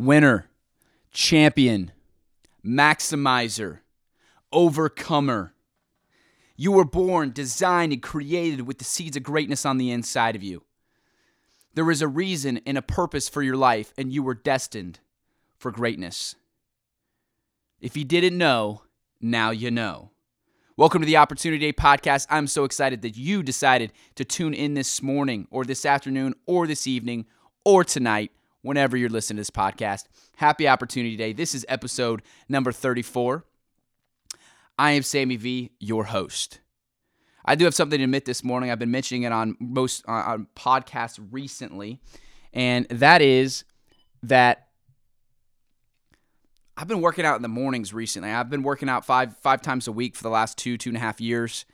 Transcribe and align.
winner, 0.00 0.48
champion, 1.10 1.92
maximizer, 2.64 3.80
overcomer. 4.52 5.52
You 6.56 6.72
were 6.72 6.84
born, 6.84 7.32
designed, 7.32 7.92
and 7.92 8.02
created 8.02 8.62
with 8.62 8.78
the 8.78 8.84
seeds 8.84 9.16
of 9.16 9.22
greatness 9.22 9.66
on 9.66 9.78
the 9.78 9.90
inside 9.90 10.36
of 10.36 10.42
you. 10.42 10.62
There 11.74 11.90
is 11.90 12.02
a 12.02 12.08
reason 12.08 12.60
and 12.66 12.76
a 12.78 12.82
purpose 12.82 13.28
for 13.28 13.42
your 13.42 13.56
life, 13.56 13.92
and 13.96 14.12
you 14.12 14.22
were 14.22 14.34
destined 14.34 15.00
for 15.56 15.70
greatness. 15.70 16.34
If 17.80 17.96
you 17.96 18.04
didn't 18.04 18.36
know, 18.36 18.82
now 19.20 19.50
you 19.50 19.70
know. 19.70 20.10
Welcome 20.76 21.02
to 21.02 21.06
the 21.06 21.18
Opportunity 21.18 21.58
Day 21.58 21.72
podcast. 21.74 22.26
I'm 22.30 22.46
so 22.46 22.64
excited 22.64 23.02
that 23.02 23.16
you 23.18 23.42
decided 23.42 23.92
to 24.14 24.24
tune 24.24 24.54
in 24.54 24.74
this 24.74 25.02
morning, 25.02 25.46
or 25.50 25.64
this 25.64 25.84
afternoon, 25.84 26.34
or 26.46 26.66
this 26.66 26.86
evening, 26.86 27.26
or 27.64 27.84
tonight, 27.84 28.32
whenever 28.62 28.96
you're 28.96 29.08
listening 29.08 29.36
to 29.36 29.40
this 29.40 29.50
podcast. 29.50 30.04
Happy 30.36 30.68
Opportunity 30.68 31.16
Day. 31.16 31.32
This 31.32 31.54
is 31.54 31.64
episode 31.68 32.22
number 32.48 32.72
34. 32.72 33.44
I 34.78 34.92
am 34.92 35.02
Sammy 35.02 35.36
V, 35.36 35.70
your 35.78 36.04
host. 36.04 36.60
I 37.44 37.54
do 37.54 37.64
have 37.64 37.74
something 37.74 37.98
to 37.98 38.04
admit 38.04 38.24
this 38.24 38.44
morning. 38.44 38.70
I've 38.70 38.78
been 38.78 38.90
mentioning 38.90 39.22
it 39.24 39.32
on 39.32 39.56
most 39.60 40.04
uh, 40.06 40.12
on 40.12 40.46
podcasts 40.54 41.18
recently, 41.30 42.00
and 42.52 42.86
that 42.88 43.22
is 43.22 43.64
that 44.22 44.68
I've 46.76 46.88
been 46.88 47.00
working 47.00 47.24
out 47.24 47.36
in 47.36 47.42
the 47.42 47.48
mornings 47.48 47.92
recently. 47.92 48.30
I've 48.30 48.50
been 48.50 48.62
working 48.62 48.88
out 48.88 49.04
five 49.04 49.36
five 49.38 49.62
times 49.62 49.88
a 49.88 49.92
week 49.92 50.16
for 50.16 50.22
the 50.22 50.30
last 50.30 50.58
two 50.58 50.76
two 50.76 50.90
and 50.90 50.96
a 50.96 51.00
half 51.00 51.20
years, 51.20 51.64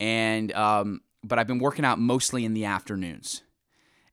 and 0.00 0.52
um, 0.52 1.02
but 1.22 1.38
I've 1.38 1.46
been 1.46 1.58
working 1.58 1.84
out 1.84 1.98
mostly 1.98 2.44
in 2.44 2.54
the 2.54 2.64
afternoons, 2.64 3.42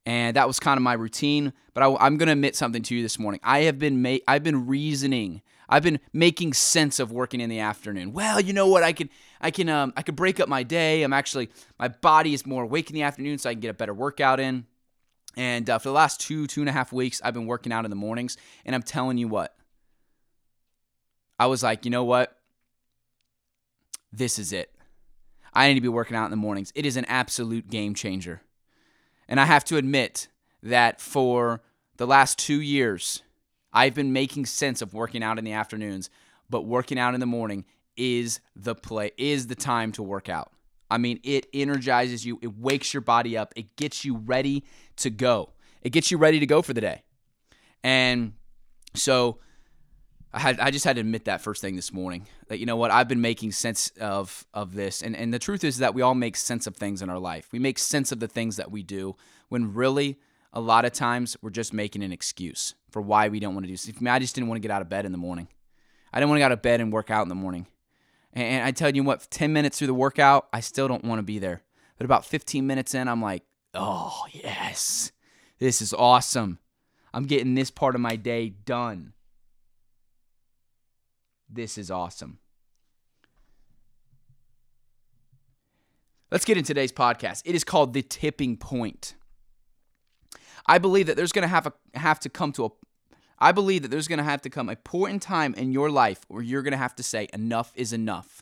and 0.05 0.35
that 0.35 0.47
was 0.47 0.59
kind 0.59 0.77
of 0.77 0.81
my 0.81 0.93
routine. 0.93 1.53
But 1.73 1.83
I, 1.83 2.07
am 2.07 2.17
going 2.17 2.27
to 2.27 2.33
admit 2.33 2.55
something 2.55 2.83
to 2.83 2.95
you 2.95 3.01
this 3.01 3.17
morning. 3.17 3.39
I 3.43 3.61
have 3.61 3.79
been 3.79 4.01
ma- 4.01 4.17
I've 4.27 4.43
been 4.43 4.67
reasoning. 4.67 5.41
I've 5.69 5.83
been 5.83 5.99
making 6.11 6.53
sense 6.53 6.99
of 6.99 7.11
working 7.11 7.41
in 7.41 7.49
the 7.49 7.59
afternoon. 7.59 8.13
Well, 8.13 8.39
you 8.39 8.53
know 8.53 8.67
what? 8.67 8.83
I 8.83 8.93
can 8.93 9.09
I 9.41 9.51
can 9.51 9.69
um, 9.69 9.93
I 9.95 10.01
can 10.01 10.15
break 10.15 10.39
up 10.39 10.49
my 10.49 10.63
day. 10.63 11.03
I'm 11.03 11.13
actually 11.13 11.49
my 11.79 11.87
body 11.87 12.33
is 12.33 12.45
more 12.45 12.63
awake 12.63 12.89
in 12.89 12.93
the 12.93 13.03
afternoon, 13.03 13.37
so 13.37 13.49
I 13.49 13.53
can 13.53 13.61
get 13.61 13.69
a 13.69 13.73
better 13.73 13.93
workout 13.93 14.39
in. 14.39 14.65
And 15.35 15.67
uh, 15.69 15.79
for 15.79 15.89
the 15.89 15.93
last 15.93 16.19
two 16.19 16.47
two 16.47 16.61
and 16.61 16.69
a 16.69 16.73
half 16.73 16.91
weeks, 16.91 17.21
I've 17.23 17.33
been 17.33 17.47
working 17.47 17.71
out 17.71 17.85
in 17.85 17.89
the 17.89 17.95
mornings, 17.95 18.37
and 18.65 18.75
I'm 18.75 18.83
telling 18.83 19.17
you 19.17 19.27
what. 19.27 19.55
I 21.39 21.47
was 21.47 21.63
like, 21.63 21.83
you 21.83 21.91
know 21.91 22.03
what? 22.03 22.37
This 24.11 24.37
is 24.37 24.53
it. 24.53 24.71
I 25.53 25.67
need 25.67 25.75
to 25.75 25.81
be 25.81 25.87
working 25.87 26.15
out 26.15 26.25
in 26.25 26.31
the 26.31 26.37
mornings. 26.37 26.71
It 26.75 26.85
is 26.85 26.97
an 26.97 27.05
absolute 27.05 27.69
game 27.69 27.95
changer. 27.95 28.41
And 29.27 29.39
I 29.39 29.45
have 29.45 29.63
to 29.65 29.77
admit 29.77 30.27
that 30.61 31.01
for 31.01 31.61
the 31.97 32.07
last 32.07 32.37
two 32.39 32.61
years, 32.61 33.23
I've 33.71 33.95
been 33.95 34.13
making 34.13 34.45
sense 34.45 34.81
of 34.81 34.93
working 34.93 35.23
out 35.23 35.37
in 35.37 35.45
the 35.45 35.53
afternoons, 35.53 36.09
but 36.49 36.65
working 36.65 36.99
out 36.99 37.13
in 37.13 37.19
the 37.19 37.25
morning 37.25 37.65
is 37.95 38.39
the 38.55 38.75
play, 38.75 39.11
is 39.17 39.47
the 39.47 39.55
time 39.55 39.91
to 39.93 40.03
work 40.03 40.29
out. 40.29 40.51
I 40.89 40.97
mean, 40.97 41.19
it 41.23 41.47
energizes 41.53 42.25
you, 42.25 42.39
it 42.41 42.57
wakes 42.57 42.93
your 42.93 43.01
body 43.01 43.35
up, 43.37 43.53
it 43.55 43.75
gets 43.75 44.05
you 44.05 44.17
ready 44.17 44.63
to 44.97 45.09
go. 45.09 45.49
It 45.81 45.89
gets 45.89 46.11
you 46.11 46.17
ready 46.17 46.39
to 46.39 46.45
go 46.45 46.61
for 46.61 46.73
the 46.73 46.81
day. 46.81 47.03
And 47.83 48.33
so 48.93 49.39
I 50.33 50.39
had 50.39 50.59
I 50.59 50.71
just 50.71 50.83
had 50.83 50.95
to 50.95 51.01
admit 51.01 51.25
that 51.25 51.41
first 51.41 51.61
thing 51.61 51.75
this 51.75 51.93
morning. 51.93 52.25
That 52.47 52.59
you 52.59 52.65
know 52.65 52.75
what, 52.75 52.89
I've 52.91 53.07
been 53.07 53.21
making 53.21 53.51
sense 53.51 53.91
of 54.01 54.45
of 54.53 54.73
this. 54.73 55.01
And 55.01 55.15
and 55.15 55.33
the 55.33 55.39
truth 55.39 55.63
is 55.63 55.77
that 55.77 55.93
we 55.93 56.01
all 56.01 56.15
make 56.15 56.35
sense 56.35 56.65
of 56.65 56.75
things 56.75 57.01
in 57.01 57.09
our 57.09 57.19
life. 57.19 57.49
We 57.51 57.59
make 57.59 57.77
sense 57.77 58.11
of 58.11 58.19
the 58.19 58.27
things 58.27 58.57
that 58.57 58.71
we 58.71 58.81
do 58.81 59.15
when 59.49 59.73
really 59.73 60.17
a 60.51 60.59
lot 60.59 60.85
of 60.85 60.93
times 60.93 61.37
we're 61.41 61.49
just 61.49 61.73
making 61.73 62.03
an 62.03 62.11
excuse 62.11 62.75
for 62.89 63.01
why 63.01 63.27
we 63.27 63.39
don't 63.39 63.53
want 63.53 63.65
to 63.65 63.71
do 63.71 63.77
something. 63.77 64.07
I 64.07 64.19
just 64.19 64.35
didn't 64.35 64.47
want 64.47 64.61
to 64.61 64.67
get 64.67 64.73
out 64.73 64.81
of 64.81 64.89
bed 64.89 65.05
in 65.05 65.11
the 65.11 65.17
morning. 65.17 65.47
I 66.11 66.19
didn't 66.19 66.29
want 66.29 66.37
to 66.37 66.41
get 66.41 66.45
out 66.45 66.51
of 66.51 66.61
bed 66.61 66.79
and 66.79 66.93
work 66.93 67.09
out 67.09 67.23
in 67.23 67.29
the 67.29 67.35
morning. 67.35 67.65
And 68.33 68.63
I 68.63 68.71
tell 68.71 68.95
you 68.95 69.03
what, 69.03 69.27
10 69.29 69.53
minutes 69.53 69.77
through 69.77 69.87
the 69.87 69.93
workout, 69.93 70.47
I 70.53 70.59
still 70.59 70.87
don't 70.87 71.03
want 71.03 71.19
to 71.19 71.23
be 71.23 71.39
there. 71.39 71.61
But 71.97 72.05
about 72.05 72.25
15 72.25 72.65
minutes 72.65 72.93
in, 72.95 73.07
I'm 73.07 73.21
like, 73.21 73.43
oh, 73.73 74.25
yes, 74.31 75.11
this 75.59 75.81
is 75.81 75.93
awesome. 75.93 76.59
I'm 77.13 77.25
getting 77.25 77.53
this 77.53 77.69
part 77.71 77.95
of 77.95 78.01
my 78.01 78.15
day 78.15 78.49
done. 78.49 79.13
This 81.53 81.77
is 81.77 81.91
awesome. 81.91 82.39
Let's 86.31 86.45
get 86.45 86.57
into 86.57 86.69
today's 86.69 86.91
podcast. 86.91 87.43
It 87.45 87.53
is 87.53 87.63
called 87.63 87.93
The 87.93 88.01
Tipping 88.01 88.57
Point. 88.57 89.13
I 90.65 90.79
believe 90.79 91.05
that 91.05 91.15
there's 91.15 91.31
going 91.31 91.43
to 91.43 91.47
have 91.47 91.67
a, 91.67 91.73
have 91.93 92.19
to 92.21 92.29
come 92.29 92.51
to 92.53 92.65
a 92.65 92.69
I 93.39 93.51
believe 93.51 93.81
that 93.81 93.89
there's 93.89 94.07
going 94.07 94.19
to 94.19 94.23
have 94.23 94.41
to 94.43 94.49
come 94.49 94.69
a 94.69 94.75
point 94.77 95.13
in 95.13 95.19
time 95.19 95.53
in 95.55 95.73
your 95.73 95.89
life 95.91 96.21
where 96.29 96.41
you're 96.41 96.61
going 96.61 96.71
to 96.71 96.77
have 96.77 96.95
to 96.95 97.03
say 97.03 97.27
enough 97.33 97.73
is 97.75 97.91
enough. 97.91 98.41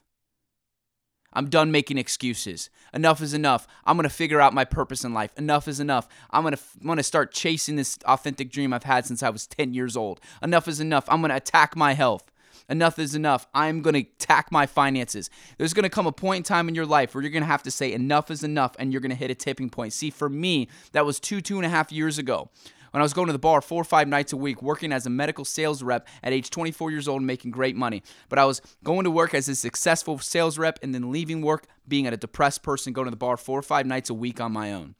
I'm 1.33 1.49
done 1.49 1.71
making 1.71 1.97
excuses. 1.97 2.69
Enough 2.93 3.21
is 3.21 3.33
enough. 3.33 3.67
I'm 3.85 3.97
going 3.97 4.07
to 4.07 4.13
figure 4.13 4.39
out 4.39 4.53
my 4.53 4.65
purpose 4.65 5.03
in 5.03 5.13
life. 5.13 5.31
Enough 5.37 5.67
is 5.67 5.79
enough. 5.79 6.07
I'm 6.29 6.43
going 6.43 6.55
to 6.55 6.61
I'm 6.79 6.85
going 6.85 6.97
to 6.97 7.03
start 7.03 7.33
chasing 7.33 7.77
this 7.77 7.97
authentic 8.05 8.51
dream 8.51 8.73
I've 8.73 8.83
had 8.83 9.05
since 9.05 9.23
I 9.23 9.29
was 9.29 9.47
10 9.47 9.73
years 9.73 9.97
old. 9.97 10.21
Enough 10.41 10.67
is 10.67 10.79
enough. 10.79 11.05
I'm 11.09 11.21
going 11.21 11.29
to 11.29 11.35
attack 11.35 11.75
my 11.75 11.93
health. 11.93 12.30
Enough 12.71 12.99
is 12.99 13.15
enough. 13.15 13.47
I'm 13.53 13.81
going 13.81 13.93
to 13.95 14.03
tack 14.17 14.49
my 14.49 14.65
finances. 14.65 15.29
There's 15.57 15.73
going 15.73 15.83
to 15.83 15.89
come 15.89 16.07
a 16.07 16.11
point 16.13 16.37
in 16.37 16.43
time 16.43 16.69
in 16.69 16.73
your 16.73 16.85
life 16.85 17.13
where 17.13 17.21
you're 17.21 17.29
going 17.29 17.43
to 17.43 17.47
have 17.47 17.63
to 17.63 17.71
say 17.71 17.91
enough 17.91 18.31
is 18.31 18.45
enough 18.45 18.77
and 18.79 18.93
you're 18.93 19.01
going 19.01 19.11
to 19.11 19.15
hit 19.15 19.29
a 19.29 19.35
tipping 19.35 19.69
point. 19.69 19.91
See, 19.91 20.09
for 20.09 20.29
me, 20.29 20.69
that 20.93 21.05
was 21.05 21.19
two, 21.19 21.41
two 21.41 21.57
and 21.57 21.65
a 21.65 21.69
half 21.69 21.91
years 21.91 22.17
ago 22.17 22.49
when 22.91 23.01
I 23.01 23.03
was 23.03 23.13
going 23.13 23.27
to 23.27 23.33
the 23.33 23.39
bar 23.39 23.61
four 23.61 23.81
or 23.81 23.85
five 23.85 24.07
nights 24.07 24.31
a 24.31 24.37
week, 24.37 24.61
working 24.61 24.93
as 24.93 25.05
a 25.05 25.09
medical 25.09 25.43
sales 25.43 25.83
rep 25.83 26.07
at 26.23 26.31
age 26.31 26.49
24 26.49 26.91
years 26.91 27.09
old, 27.09 27.23
making 27.23 27.51
great 27.51 27.75
money. 27.75 28.03
But 28.29 28.39
I 28.39 28.45
was 28.45 28.61
going 28.85 29.03
to 29.03 29.11
work 29.11 29.33
as 29.33 29.49
a 29.49 29.55
successful 29.55 30.19
sales 30.19 30.57
rep 30.57 30.79
and 30.81 30.95
then 30.95 31.11
leaving 31.11 31.41
work, 31.41 31.67
being 31.87 32.07
at 32.07 32.13
a 32.13 32.17
depressed 32.17 32.63
person, 32.63 32.93
going 32.93 33.05
to 33.05 33.11
the 33.11 33.17
bar 33.17 33.35
four 33.35 33.59
or 33.59 33.63
five 33.63 33.85
nights 33.85 34.09
a 34.09 34.13
week 34.13 34.39
on 34.39 34.53
my 34.53 34.71
own. 34.71 34.95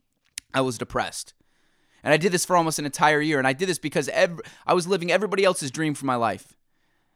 I 0.53 0.59
was 0.59 0.77
depressed. 0.77 1.33
And 2.03 2.13
I 2.13 2.17
did 2.17 2.33
this 2.33 2.43
for 2.43 2.57
almost 2.57 2.79
an 2.79 2.85
entire 2.85 3.21
year. 3.21 3.37
And 3.37 3.47
I 3.47 3.53
did 3.53 3.69
this 3.69 3.79
because 3.79 4.09
I 4.09 4.73
was 4.73 4.87
living 4.87 5.11
everybody 5.11 5.45
else's 5.45 5.71
dream 5.71 5.93
for 5.93 6.05
my 6.05 6.15
life. 6.15 6.57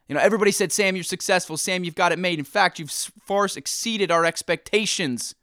You 0.08 0.14
know, 0.14 0.20
everybody 0.20 0.52
said, 0.52 0.72
Sam, 0.72 0.94
you're 0.94 1.04
successful. 1.04 1.56
Sam, 1.56 1.82
you've 1.82 1.94
got 1.94 2.12
it 2.12 2.18
made. 2.18 2.38
In 2.38 2.44
fact, 2.44 2.78
you've 2.78 2.90
far 2.90 3.48
exceeded 3.56 4.10
our 4.10 4.24
expectations 4.24 5.34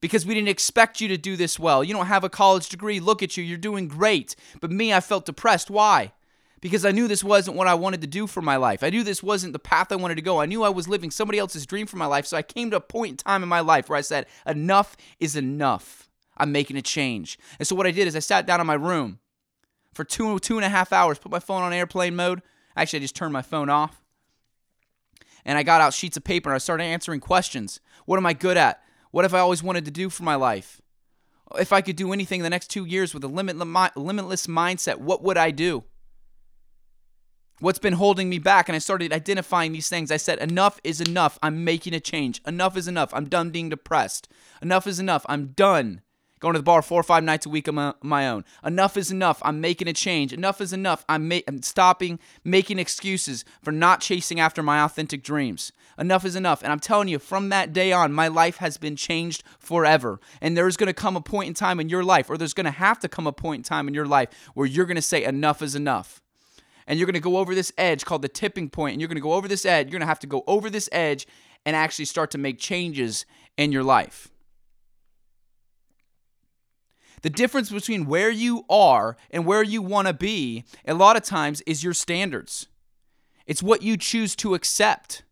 because 0.00 0.24
we 0.24 0.34
didn't 0.34 0.48
expect 0.48 1.00
you 1.00 1.08
to 1.08 1.16
do 1.16 1.36
this 1.36 1.58
well. 1.58 1.82
You 1.82 1.92
don't 1.92 2.06
have 2.06 2.22
a 2.22 2.28
college 2.28 2.68
degree. 2.68 3.00
Look 3.00 3.22
at 3.22 3.36
you. 3.36 3.42
You're 3.42 3.58
doing 3.58 3.88
great. 3.88 4.36
But 4.60 4.70
me, 4.70 4.92
I 4.92 5.00
felt 5.00 5.26
depressed. 5.26 5.70
Why? 5.70 6.12
Because 6.60 6.84
I 6.84 6.92
knew 6.92 7.08
this 7.08 7.24
wasn't 7.24 7.56
what 7.56 7.66
I 7.66 7.74
wanted 7.74 8.00
to 8.00 8.06
do 8.06 8.26
for 8.26 8.40
my 8.40 8.56
life. 8.56 8.82
I 8.82 8.90
knew 8.90 9.02
this 9.02 9.22
wasn't 9.22 9.52
the 9.52 9.58
path 9.58 9.92
I 9.92 9.96
wanted 9.96 10.16
to 10.16 10.22
go. 10.22 10.40
I 10.40 10.46
knew 10.46 10.62
I 10.62 10.68
was 10.68 10.88
living 10.88 11.10
somebody 11.10 11.38
else's 11.38 11.66
dream 11.66 11.86
for 11.86 11.96
my 11.96 12.06
life. 12.06 12.26
So 12.26 12.36
I 12.36 12.42
came 12.42 12.70
to 12.70 12.76
a 12.76 12.80
point 12.80 13.10
in 13.10 13.16
time 13.16 13.42
in 13.42 13.48
my 13.48 13.60
life 13.60 13.88
where 13.88 13.98
I 13.98 14.02
said, 14.02 14.26
enough 14.46 14.96
is 15.18 15.36
enough. 15.36 16.08
I'm 16.36 16.52
making 16.52 16.76
a 16.76 16.82
change. 16.82 17.38
And 17.58 17.66
so 17.66 17.74
what 17.74 17.86
I 17.86 17.90
did 17.90 18.06
is 18.08 18.14
I 18.14 18.20
sat 18.20 18.46
down 18.46 18.60
in 18.60 18.66
my 18.66 18.74
room 18.74 19.18
for 19.94 20.04
two, 20.04 20.38
two 20.38 20.56
and 20.56 20.64
a 20.64 20.68
half 20.68 20.92
hours, 20.92 21.18
put 21.18 21.32
my 21.32 21.40
phone 21.40 21.62
on 21.62 21.72
airplane 21.72 22.14
mode, 22.14 22.42
Actually, 22.78 23.00
I 23.00 23.02
just 23.02 23.16
turned 23.16 23.32
my 23.32 23.42
phone 23.42 23.68
off. 23.68 24.02
And 25.44 25.58
I 25.58 25.62
got 25.62 25.80
out 25.80 25.94
sheets 25.94 26.16
of 26.16 26.24
paper 26.24 26.50
and 26.50 26.54
I 26.54 26.58
started 26.58 26.84
answering 26.84 27.20
questions. 27.20 27.80
What 28.06 28.18
am 28.18 28.26
I 28.26 28.32
good 28.34 28.56
at? 28.56 28.82
What 29.10 29.24
have 29.24 29.34
I 29.34 29.40
always 29.40 29.62
wanted 29.62 29.84
to 29.86 29.90
do 29.90 30.10
for 30.10 30.22
my 30.22 30.34
life? 30.34 30.80
If 31.58 31.72
I 31.72 31.80
could 31.80 31.96
do 31.96 32.12
anything 32.12 32.40
in 32.40 32.44
the 32.44 32.50
next 32.50 32.68
two 32.68 32.84
years 32.84 33.14
with 33.14 33.24
a 33.24 33.28
limitless 33.28 34.46
mindset, 34.46 34.98
what 34.98 35.22
would 35.22 35.36
I 35.38 35.50
do? 35.50 35.84
What's 37.60 37.78
been 37.78 37.94
holding 37.94 38.28
me 38.28 38.38
back? 38.38 38.68
And 38.68 38.76
I 38.76 38.78
started 38.78 39.12
identifying 39.12 39.72
these 39.72 39.88
things. 39.88 40.12
I 40.12 40.16
said, 40.18 40.38
enough 40.38 40.78
is 40.84 41.00
enough. 41.00 41.38
I'm 41.42 41.64
making 41.64 41.94
a 41.94 42.00
change. 42.00 42.40
Enough 42.46 42.76
is 42.76 42.86
enough. 42.86 43.12
I'm 43.12 43.28
done 43.28 43.50
being 43.50 43.70
depressed. 43.70 44.28
Enough 44.62 44.86
is 44.86 45.00
enough. 45.00 45.24
I'm 45.28 45.48
done 45.48 46.02
going 46.40 46.54
to 46.54 46.58
the 46.58 46.64
bar 46.64 46.82
four 46.82 47.00
or 47.00 47.04
five 47.04 47.24
nights 47.24 47.46
a 47.46 47.48
week 47.48 47.68
on 47.68 47.94
my, 48.02 48.28
own. 48.28 48.44
Enough 48.64 48.96
is 48.96 49.10
enough. 49.10 49.40
I'm 49.44 49.60
making 49.60 49.88
a 49.88 49.92
change. 49.92 50.32
Enough 50.32 50.60
is 50.60 50.72
enough. 50.72 51.04
I'm, 51.08 51.28
ma- 51.28 51.40
I'm 51.46 51.62
stopping 51.62 52.18
making 52.44 52.78
excuses 52.78 53.44
for 53.62 53.72
not 53.72 54.00
chasing 54.00 54.40
after 54.40 54.62
my 54.62 54.80
authentic 54.82 55.22
dreams. 55.22 55.72
Enough 55.98 56.24
is 56.24 56.36
enough. 56.36 56.62
And 56.62 56.70
I'm 56.70 56.78
telling 56.78 57.08
you, 57.08 57.18
from 57.18 57.48
that 57.48 57.72
day 57.72 57.92
on, 57.92 58.12
my 58.12 58.28
life 58.28 58.58
has 58.58 58.76
been 58.76 58.94
changed 58.94 59.42
forever. 59.58 60.20
And 60.40 60.56
there's 60.56 60.76
going 60.76 60.86
to 60.86 60.92
come 60.92 61.16
a 61.16 61.20
point 61.20 61.48
in 61.48 61.54
time 61.54 61.80
in 61.80 61.88
your 61.88 62.04
life, 62.04 62.30
or 62.30 62.36
there's 62.36 62.54
going 62.54 62.66
to 62.66 62.70
have 62.70 63.00
to 63.00 63.08
come 63.08 63.26
a 63.26 63.32
point 63.32 63.60
in 63.60 63.64
time 63.64 63.88
in 63.88 63.94
your 63.94 64.06
life 64.06 64.28
where 64.54 64.66
you're 64.66 64.86
going 64.86 64.96
to 64.96 65.02
say, 65.02 65.24
enough 65.24 65.60
is 65.60 65.74
enough. 65.74 66.22
And 66.86 66.98
you're 66.98 67.06
going 67.06 67.14
to 67.14 67.20
go 67.20 67.36
over 67.36 67.54
this 67.54 67.72
edge 67.76 68.04
called 68.04 68.22
the 68.22 68.28
tipping 68.28 68.70
point, 68.70 68.92
and 68.94 69.00
you're 69.00 69.08
going 69.08 69.16
to 69.16 69.22
go 69.22 69.34
over 69.34 69.48
this 69.48 69.66
edge. 69.66 69.86
You're 69.86 69.98
going 69.98 70.00
to 70.00 70.06
have 70.06 70.20
to 70.20 70.26
go 70.26 70.44
over 70.46 70.70
this 70.70 70.88
edge 70.92 71.26
and 71.66 71.76
actually 71.76 72.06
start 72.06 72.30
to 72.30 72.38
make 72.38 72.58
changes 72.58 73.26
in 73.56 73.72
your 73.72 73.82
life. 73.82 74.30
The 77.22 77.30
difference 77.30 77.70
between 77.70 78.06
where 78.06 78.30
you 78.30 78.64
are 78.68 79.16
and 79.30 79.44
where 79.44 79.62
you 79.62 79.82
want 79.82 80.08
to 80.08 80.14
be, 80.14 80.64
a 80.86 80.94
lot 80.94 81.16
of 81.16 81.22
times, 81.22 81.60
is 81.62 81.82
your 81.82 81.94
standards. 81.94 82.66
It's 83.46 83.62
what 83.62 83.82
you 83.82 83.96
choose 83.96 84.36
to 84.36 84.54
accept. 84.54 85.22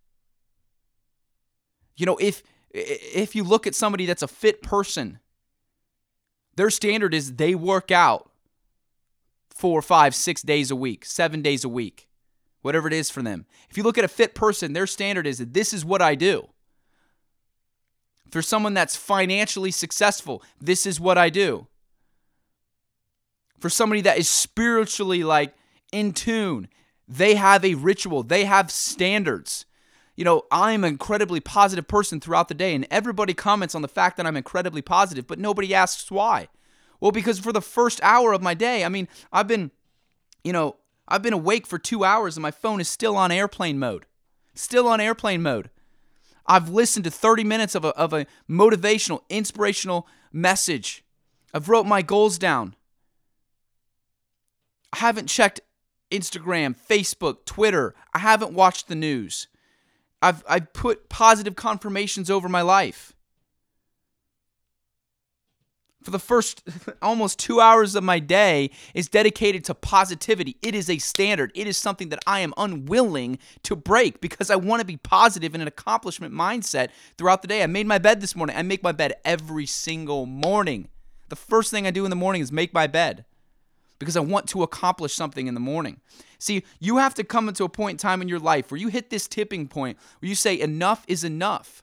You 1.97 2.07
know, 2.07 2.17
if 2.17 2.43
if 2.71 3.35
you 3.35 3.43
look 3.43 3.67
at 3.67 3.75
somebody 3.75 4.07
that's 4.07 4.23
a 4.23 4.29
fit 4.29 4.63
person, 4.63 5.19
their 6.57 6.71
standard 6.71 7.15
is 7.15 7.35
they 7.35 7.55
work 7.55 7.91
out 7.91 8.31
four, 9.51 9.81
five, 9.81 10.15
six 10.15 10.43
days 10.43 10.71
a 10.71 10.77
week, 10.77 11.05
seven 11.05 11.41
days 11.41 11.65
a 11.65 11.69
week, 11.69 12.09
whatever 12.61 12.87
it 12.87 12.93
is 12.93 13.09
for 13.09 13.23
them. 13.23 13.47
If 13.71 13.79
you 13.79 13.83
look 13.83 13.97
at 13.97 14.05
a 14.05 14.09
fit 14.09 14.35
person, 14.35 14.75
their 14.75 14.87
standard 14.87 15.27
is 15.27 15.39
that 15.39 15.55
this 15.55 15.73
is 15.73 15.85
what 15.85 16.03
I 16.03 16.15
do. 16.15 16.49
For 18.31 18.43
someone 18.43 18.75
that's 18.75 18.97
financially 18.97 19.71
successful, 19.71 20.43
this 20.61 20.85
is 20.85 21.01
what 21.01 21.17
I 21.17 21.31
do. 21.31 21.69
For 23.59 23.71
somebody 23.71 24.01
that 24.03 24.19
is 24.19 24.29
spiritually 24.29 25.25
like 25.25 25.55
in 25.93 26.13
tune, 26.13 26.69
they 27.09 27.35
have 27.37 27.65
a 27.65 27.75
ritual, 27.75 28.23
they 28.23 28.45
have 28.45 28.71
standards. 28.71 29.65
You 30.17 30.25
know, 30.25 30.43
I'm 30.51 30.85
an 30.85 30.91
incredibly 30.91 31.41
positive 31.41 31.87
person 31.87 32.21
throughout 32.21 32.49
the 32.49 32.55
day, 32.55 32.75
and 32.75 32.87
everybody 32.91 33.35
comments 33.35 33.75
on 33.75 33.83
the 33.83 33.89
fact 33.89 34.17
that 34.17 34.27
I'm 34.27 34.37
incredibly 34.37 34.83
positive, 34.83 35.27
but 35.27 35.39
nobody 35.39 35.75
asks 35.75 36.11
why. 36.11 36.49
Well, 37.01 37.13
because 37.13 37.39
for 37.39 37.53
the 37.53 37.61
first 37.61 38.01
hour 38.03 38.33
of 38.33 38.43
my 38.43 38.55
day, 38.55 38.85
I 38.85 38.89
mean, 38.89 39.09
I've 39.33 39.49
been, 39.49 39.71
you 40.43 40.53
know, 40.53 40.77
I've 41.09 41.23
been 41.23 41.33
awake 41.33 41.67
for 41.67 41.79
two 41.79 42.05
hours 42.05 42.37
and 42.37 42.43
my 42.43 42.51
phone 42.51 42.81
is 42.81 42.89
still 42.89 43.17
on 43.17 43.31
airplane 43.31 43.79
mode. 43.79 44.07
Still 44.55 44.89
on 44.89 45.01
airplane 45.01 45.43
mode. 45.43 45.71
I've 46.47 46.71
listened 46.71 47.05
to 47.05 47.11
30 47.11 47.45
minutes 47.45 47.75
of 47.75 47.85
a, 47.85 47.89
of 47.89 48.13
a 48.13 48.27
motivational, 48.49 49.21
inspirational 49.29 50.07
message. 50.33 51.05
I've 51.53 51.69
wrote 51.69 51.87
my 51.87 52.03
goals 52.03 52.39
down. 52.39 52.75
Haven't 54.97 55.27
checked 55.27 55.61
Instagram, 56.11 56.75
Facebook, 56.75 57.45
Twitter. 57.45 57.95
I 58.15 58.21
haven't 58.21 58.53
watched 58.53 58.89
the 58.89 58.95
news. 58.95 59.47
I've, 60.23 60.43
I've 60.49 60.73
put 60.73 61.11
positive 61.11 61.55
confirmations 61.55 62.31
over 62.31 62.49
my 62.49 62.63
life. 62.63 63.13
For 66.03 66.11
the 66.11 66.19
first 66.19 66.67
almost 67.03 67.39
two 67.39 67.61
hours 67.61 67.95
of 67.95 68.05
my 68.05 68.19
day 68.19 68.71
is 68.95 69.07
dedicated 69.07 69.65
to 69.65 69.75
positivity. 69.75 70.57
It 70.63 70.75
is 70.75 70.89
a 70.89 70.97
standard. 70.97 71.53
It 71.55 71.67
is 71.67 71.77
something 71.77 72.09
that 72.09 72.23
I 72.27 72.41
am 72.41 72.55
unwilling 72.57 73.39
to 73.65 73.77
break 73.77 74.23
because 74.23 74.51
I 74.51 74.57
want 74.57 74.81
to 74.81 74.87
be 74.87 74.97
positive 74.97 75.55
in 75.55 75.61
an 75.61 75.69
accomplishment 75.69 76.33
mindset 76.33 76.89
throughout 77.19 77.43
the 77.43 77.49
day. 77.49 77.63
I 77.63 77.67
made 77.67 77.87
my 77.87 77.99
bed 77.99 78.23
this 78.23 78.35
morning. 78.35 78.57
I 78.57 78.63
make 78.63 78.83
my 78.83 78.93
bed 78.93 79.13
every 79.27 79.67
single 79.67 80.25
morning. 80.25 80.89
The 81.29 81.37
first 81.37 81.71
thing 81.71 81.87
I 81.87 81.91
do 81.91 82.05
in 82.05 82.11
the 82.11 82.17
morning 82.17 82.41
is 82.41 82.51
make 82.51 82.73
my 82.73 82.87
bed 82.87 83.27
because 83.99 84.17
I 84.17 84.21
want 84.21 84.49
to 84.49 84.63
accomplish 84.63 85.15
something 85.15 85.47
in 85.47 85.55
the 85.55 85.61
morning. 85.61 86.01
See, 86.39 86.65
you 86.81 86.99
have 86.99 87.15
to 87.15 87.25
come 87.25 87.49
into 87.49 87.65
a 87.65 87.69
point 87.69 87.93
in 87.93 87.99
time 87.99 88.23
in 88.23 88.29
your 88.29 88.39
life 88.39 88.71
where 88.71 88.81
you 88.81 88.89
hit 88.89 89.11
this 89.11 89.27
tipping 89.27 89.69
point 89.69 89.99
where 90.21 90.29
you 90.29 90.35
say, 90.35 90.59
enough 90.59 91.05
is 91.09 91.25
enough. 91.25 91.83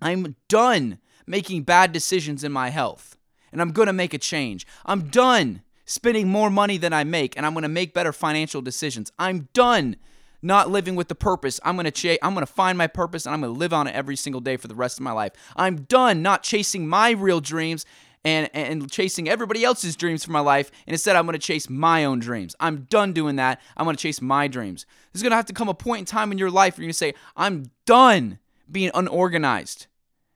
I'm 0.00 0.36
done 0.48 0.98
making 1.26 1.62
bad 1.62 1.92
decisions 1.92 2.44
in 2.44 2.52
my 2.52 2.70
health, 2.70 3.16
and 3.52 3.60
I'm 3.60 3.72
going 3.72 3.86
to 3.86 3.92
make 3.92 4.14
a 4.14 4.18
change. 4.18 4.66
I'm 4.84 5.08
done 5.08 5.62
spending 5.84 6.28
more 6.28 6.50
money 6.50 6.78
than 6.78 6.92
I 6.92 7.04
make, 7.04 7.36
and 7.36 7.46
I'm 7.46 7.54
going 7.54 7.62
to 7.62 7.68
make 7.68 7.94
better 7.94 8.12
financial 8.12 8.62
decisions. 8.62 9.12
I'm 9.18 9.48
done 9.52 9.96
not 10.42 10.70
living 10.70 10.96
with 10.96 11.08
the 11.08 11.14
purpose. 11.14 11.60
I'm 11.64 11.76
going 11.76 11.84
to 11.84 11.90
ch- 11.90 12.18
I'm 12.20 12.34
going 12.34 12.44
to 12.44 12.52
find 12.52 12.76
my 12.76 12.88
purpose 12.88 13.26
and 13.26 13.34
I'm 13.34 13.40
going 13.40 13.54
to 13.54 13.58
live 13.58 13.72
on 13.72 13.86
it 13.86 13.94
every 13.94 14.16
single 14.16 14.40
day 14.40 14.56
for 14.56 14.66
the 14.66 14.74
rest 14.74 14.98
of 14.98 15.04
my 15.04 15.12
life. 15.12 15.32
I'm 15.54 15.82
done 15.82 16.20
not 16.20 16.42
chasing 16.42 16.88
my 16.88 17.10
real 17.10 17.40
dreams 17.40 17.86
and 18.24 18.48
and 18.54 18.90
chasing 18.90 19.28
everybody 19.28 19.64
else's 19.64 19.96
dreams 19.96 20.24
for 20.24 20.32
my 20.32 20.40
life 20.40 20.70
and 20.86 20.94
instead 20.94 21.16
I'm 21.16 21.26
going 21.26 21.34
to 21.34 21.38
chase 21.38 21.68
my 21.68 22.04
own 22.04 22.18
dreams. 22.18 22.54
I'm 22.60 22.82
done 22.90 23.12
doing 23.12 23.36
that. 23.36 23.60
I'm 23.76 23.84
going 23.84 23.96
to 23.96 24.02
chase 24.02 24.20
my 24.20 24.48
dreams. 24.48 24.86
There's 25.12 25.22
going 25.22 25.30
to 25.30 25.36
have 25.36 25.46
to 25.46 25.52
come 25.52 25.68
a 25.68 25.74
point 25.74 26.00
in 26.00 26.04
time 26.06 26.32
in 26.32 26.38
your 26.38 26.50
life 26.50 26.76
where 26.76 26.82
you're 26.82 26.88
going 26.88 26.92
to 26.92 26.98
say 26.98 27.14
I'm 27.36 27.70
done 27.84 28.38
being 28.70 28.90
unorganized 28.94 29.86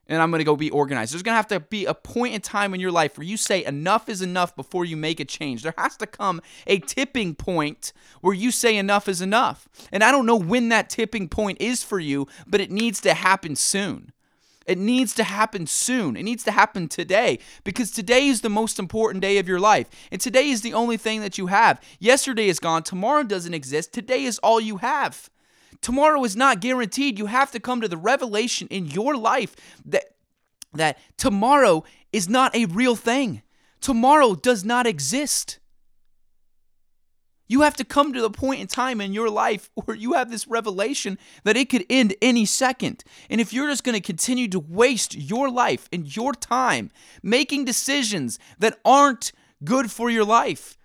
and 0.08 0.22
I'm 0.22 0.30
going 0.30 0.40
to 0.40 0.44
go 0.44 0.56
be 0.56 0.70
organized. 0.70 1.12
There's 1.12 1.22
going 1.22 1.32
to 1.32 1.36
have 1.36 1.48
to 1.48 1.60
be 1.60 1.84
a 1.84 1.94
point 1.94 2.34
in 2.34 2.40
time 2.40 2.74
in 2.74 2.80
your 2.80 2.92
life 2.92 3.18
where 3.18 3.26
you 3.26 3.36
say 3.36 3.64
enough 3.64 4.08
is 4.08 4.22
enough 4.22 4.54
before 4.54 4.84
you 4.84 4.96
make 4.96 5.20
a 5.20 5.24
change. 5.24 5.62
There 5.62 5.74
has 5.76 5.96
to 5.98 6.06
come 6.06 6.40
a 6.66 6.78
tipping 6.78 7.34
point 7.34 7.92
where 8.20 8.34
you 8.34 8.50
say 8.50 8.76
enough 8.76 9.08
is 9.08 9.20
enough. 9.20 9.68
And 9.90 10.04
I 10.04 10.12
don't 10.12 10.26
know 10.26 10.36
when 10.36 10.68
that 10.68 10.90
tipping 10.90 11.28
point 11.28 11.60
is 11.60 11.82
for 11.82 11.98
you, 11.98 12.28
but 12.46 12.60
it 12.60 12.70
needs 12.70 13.00
to 13.00 13.14
happen 13.14 13.56
soon. 13.56 14.12
It 14.66 14.78
needs 14.78 15.14
to 15.14 15.24
happen 15.24 15.66
soon. 15.66 16.16
It 16.16 16.24
needs 16.24 16.42
to 16.44 16.50
happen 16.50 16.88
today 16.88 17.38
because 17.64 17.90
today 17.90 18.26
is 18.26 18.40
the 18.40 18.50
most 18.50 18.78
important 18.78 19.22
day 19.22 19.38
of 19.38 19.48
your 19.48 19.60
life. 19.60 19.88
And 20.10 20.20
today 20.20 20.48
is 20.48 20.62
the 20.62 20.74
only 20.74 20.96
thing 20.96 21.20
that 21.20 21.38
you 21.38 21.46
have. 21.46 21.80
Yesterday 22.00 22.48
is 22.48 22.58
gone. 22.58 22.82
Tomorrow 22.82 23.24
doesn't 23.24 23.54
exist. 23.54 23.92
Today 23.92 24.24
is 24.24 24.38
all 24.40 24.60
you 24.60 24.78
have. 24.78 25.30
Tomorrow 25.80 26.24
is 26.24 26.36
not 26.36 26.60
guaranteed. 26.60 27.18
You 27.18 27.26
have 27.26 27.52
to 27.52 27.60
come 27.60 27.80
to 27.80 27.88
the 27.88 27.96
revelation 27.96 28.66
in 28.68 28.86
your 28.86 29.16
life 29.16 29.54
that 29.84 30.04
that 30.74 30.98
tomorrow 31.16 31.84
is 32.12 32.28
not 32.28 32.54
a 32.54 32.66
real 32.66 32.96
thing. 32.96 33.42
Tomorrow 33.80 34.34
does 34.34 34.64
not 34.64 34.86
exist. 34.86 35.58
You 37.48 37.60
have 37.62 37.76
to 37.76 37.84
come 37.84 38.12
to 38.12 38.20
the 38.20 38.30
point 38.30 38.60
in 38.60 38.66
time 38.66 39.00
in 39.00 39.12
your 39.12 39.30
life 39.30 39.70
where 39.84 39.96
you 39.96 40.14
have 40.14 40.30
this 40.30 40.46
revelation 40.46 41.18
that 41.44 41.56
it 41.56 41.68
could 41.68 41.86
end 41.88 42.14
any 42.20 42.44
second. 42.44 43.04
And 43.30 43.40
if 43.40 43.52
you're 43.52 43.68
just 43.68 43.84
going 43.84 43.94
to 43.94 44.00
continue 44.00 44.48
to 44.48 44.60
waste 44.60 45.14
your 45.16 45.50
life 45.50 45.88
and 45.92 46.14
your 46.14 46.32
time 46.32 46.90
making 47.22 47.64
decisions 47.64 48.38
that 48.58 48.78
aren't 48.84 49.32
good 49.64 49.90
for 49.90 50.10
your 50.10 50.24
life, 50.24 50.76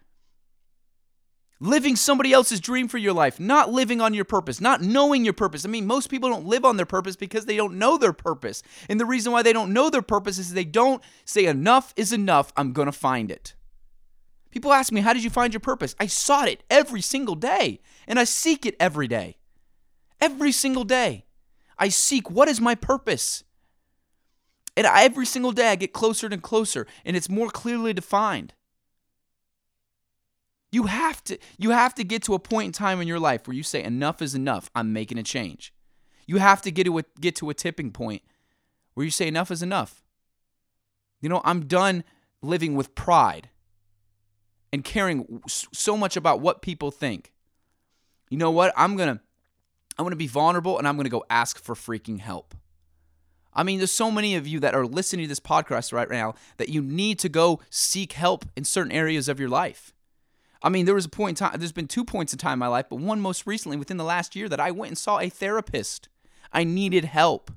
living 1.62 1.96
somebody 1.96 2.34
else's 2.34 2.60
dream 2.60 2.88
for 2.88 2.98
your 2.98 3.14
life, 3.14 3.40
not 3.40 3.72
living 3.72 4.02
on 4.02 4.14
your 4.14 4.26
purpose, 4.26 4.60
not 4.60 4.82
knowing 4.82 5.24
your 5.24 5.34
purpose. 5.34 5.64
I 5.64 5.70
mean, 5.70 5.86
most 5.86 6.10
people 6.10 6.30
don't 6.30 6.48
live 6.48 6.66
on 6.66 6.76
their 6.76 6.88
purpose 6.88 7.16
because 7.16 7.46
they 7.46 7.56
don't 7.56 7.78
know 7.78 7.98
their 7.98 8.14
purpose. 8.14 8.64
And 8.90 9.00
the 9.00 9.06
reason 9.06 9.32
why 9.32 9.44
they 9.44 9.54
don't 9.54 9.72
know 9.72 9.90
their 9.90 10.02
purpose 10.02 10.40
is 10.40 10.54
they 10.54 10.66
don't 10.66 11.04
say, 11.24 11.46
enough 11.46 11.94
is 11.96 12.12
enough, 12.12 12.52
I'm 12.58 12.74
going 12.74 12.88
to 12.88 12.92
find 12.92 13.30
it. 13.30 13.54
People 14.52 14.74
ask 14.74 14.92
me, 14.92 15.02
How 15.02 15.14
did 15.14 15.24
you 15.24 15.30
find 15.30 15.54
your 15.54 15.62
purpose? 15.62 15.96
I 16.00 16.08
sought 16.08 16.48
it 16.48 16.64
every 16.70 17.02
single 17.02 17.36
day, 17.36 17.80
and 18.08 18.20
I 18.20 18.26
seek 18.26 18.66
it 18.66 18.76
every 18.80 19.08
day. 19.08 19.38
Every 20.20 20.52
single 20.52 20.84
day. 20.84 21.26
I 21.80 21.90
seek 21.90 22.30
what 22.30 22.48
is 22.48 22.62
my 22.62 22.76
purpose? 22.76 23.44
And 24.78 24.86
every 24.86 25.26
single 25.26 25.52
day 25.52 25.70
I 25.70 25.76
get 25.76 25.94
closer 25.94 26.28
and 26.28 26.42
closer, 26.42 26.86
and 27.04 27.16
it's 27.16 27.30
more 27.30 27.50
clearly 27.50 27.94
defined. 27.94 28.54
You 30.72 30.84
have 30.84 31.24
to 31.26 31.38
you 31.58 31.72
have 31.72 31.94
to 31.96 32.04
get 32.04 32.24
to 32.24 32.34
a 32.34 32.40
point 32.40 32.68
in 32.68 32.72
time 32.72 33.02
in 33.02 33.08
your 33.08 33.20
life 33.20 33.48
where 33.48 33.56
you 33.56 33.64
say 33.64 33.84
enough 33.84 34.22
is 34.22 34.36
enough. 34.36 34.70
I'm 34.74 34.94
making 34.94 35.18
a 35.18 35.24
change. 35.24 35.74
You 36.28 36.38
have 36.38 36.62
to 36.62 36.72
get 36.72 36.86
to 36.86 37.00
a, 37.00 37.04
get 37.20 37.36
to 37.38 37.50
a 37.50 37.54
tipping 37.54 37.92
point 37.92 38.22
where 38.94 39.04
you 39.04 39.12
say 39.12 39.28
enough 39.28 39.52
is 39.52 39.62
enough. 39.62 40.04
You 41.20 41.28
know, 41.28 41.42
I'm 41.44 41.66
done 41.66 42.06
living 42.42 42.76
with 42.76 42.96
pride 42.96 43.50
and 44.74 44.84
caring 44.84 45.42
so 45.48 45.98
much 45.98 46.16
about 46.16 46.40
what 46.40 46.62
people 46.62 46.92
think. 46.92 47.34
You 48.30 48.38
know 48.38 48.52
what? 48.52 48.74
I'm 48.78 48.96
going 48.96 49.18
to 49.18 49.22
I'm 49.98 50.04
going 50.04 50.12
to 50.12 50.18
be 50.18 50.28
vulnerable 50.28 50.78
and 50.78 50.88
I'm 50.88 50.96
going 50.96 51.06
to 51.06 51.12
go 51.12 51.26
ask 51.30 51.62
for 51.62 51.76
freaking 51.76 52.20
help. 52.20 52.56
I 53.54 53.64
mean, 53.64 53.80
there's 53.80 53.92
so 53.92 54.10
many 54.10 54.36
of 54.36 54.48
you 54.48 54.60
that 54.62 54.74
are 54.74 54.86
listening 54.86 55.26
to 55.26 55.30
this 55.30 55.40
podcast 55.40 55.92
right 55.92 56.10
now 56.10 56.36
that 56.58 56.70
you 56.70 56.82
need 56.82 57.20
to 57.20 57.30
go 57.30 57.60
seek 57.70 58.14
help 58.14 58.46
in 58.56 58.64
certain 58.64 58.94
areas 58.94 59.28
of 59.28 59.40
your 59.40 59.50
life. 59.50 59.94
I 60.64 60.70
mean, 60.70 60.86
there 60.86 60.96
was 60.96 61.06
a 61.06 61.10
point 61.10 61.42
in 61.42 61.48
time, 61.48 61.60
there's 61.60 61.72
been 61.72 61.88
two 61.88 62.06
points 62.06 62.32
in 62.32 62.40
time 62.40 62.54
in 62.54 62.60
my 62.60 62.68
life, 62.68 62.86
but 62.90 63.00
one 63.00 63.20
most 63.20 63.46
recently 63.46 63.78
within 63.78 63.98
the 63.98 64.06
last 64.06 64.36
year 64.36 64.48
that 64.48 64.60
I 64.60 64.72
went 64.72 64.92
and 64.92 64.98
saw 64.98 65.20
a 65.20 65.30
therapist. 65.30 66.08
I 66.54 66.64
needed 66.64 67.06
help. 67.06 67.52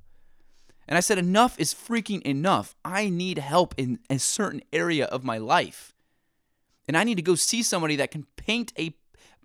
And 0.89 0.97
I 0.97 1.01
said, 1.01 1.19
enough 1.19 1.59
is 1.59 1.73
freaking 1.73 2.23
enough. 2.23 2.75
I 2.85 3.09
need 3.09 3.39
help 3.39 3.75
in 3.77 4.01
a 4.11 4.19
certain 4.19 4.63
area 4.73 5.07
of 5.07 5.25
my 5.25 5.39
life. 5.39 5.94
And 6.87 6.97
I 6.97 7.05
need 7.05 7.17
to 7.17 7.23
go 7.23 7.35
see 7.35 7.63
somebody 7.63 7.97
that 7.97 8.11
can 8.11 8.27
paint 8.37 8.73
a 8.79 8.95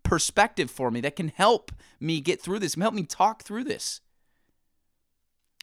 perspective 0.04 0.70
for 0.72 0.92
me, 0.92 1.02
that 1.02 1.16
can 1.16 1.30
help 1.30 1.72
me 2.00 2.22
get 2.22 2.42
through 2.42 2.60
this, 2.60 2.76
help 2.76 2.94
me 2.94 3.04
talk 3.04 3.44
through 3.44 3.64
this. 3.66 4.02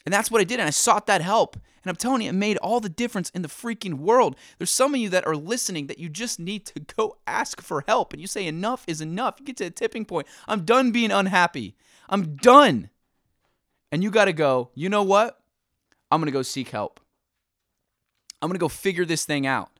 And 0.04 0.12
that's 0.12 0.30
what 0.30 0.40
I 0.40 0.44
did. 0.44 0.60
And 0.60 0.68
I 0.68 0.70
sought 0.70 1.06
that 1.06 1.20
help. 1.20 1.56
And 1.56 1.90
I'm 1.90 1.96
telling 1.96 2.22
you, 2.22 2.30
it 2.30 2.34
made 2.34 2.56
all 2.58 2.80
the 2.80 2.88
difference 2.88 3.30
in 3.30 3.42
the 3.42 3.48
freaking 3.48 3.94
world. 3.94 4.36
There's 4.56 4.70
some 4.70 4.94
of 4.94 5.00
you 5.00 5.08
that 5.10 5.26
are 5.26 5.36
listening 5.36 5.88
that 5.88 5.98
you 5.98 6.08
just 6.08 6.38
need 6.38 6.64
to 6.66 6.80
go 6.96 7.16
ask 7.26 7.60
for 7.60 7.84
help. 7.86 8.12
And 8.12 8.20
you 8.20 8.28
say, 8.28 8.46
enough 8.46 8.84
is 8.86 9.00
enough. 9.00 9.36
You 9.38 9.46
get 9.46 9.56
to 9.58 9.64
a 9.64 9.70
tipping 9.70 10.04
point. 10.04 10.28
I'm 10.46 10.64
done 10.64 10.92
being 10.92 11.10
unhappy. 11.10 11.76
I'm 12.08 12.36
done. 12.36 12.90
And 13.90 14.02
you 14.02 14.10
got 14.10 14.26
to 14.26 14.32
go, 14.32 14.70
you 14.74 14.88
know 14.88 15.02
what? 15.02 15.40
I'm 16.10 16.20
going 16.20 16.26
to 16.26 16.32
go 16.32 16.42
seek 16.42 16.68
help. 16.68 17.00
I'm 18.40 18.48
going 18.48 18.56
to 18.56 18.60
go 18.60 18.68
figure 18.68 19.04
this 19.04 19.24
thing 19.24 19.46
out. 19.46 19.70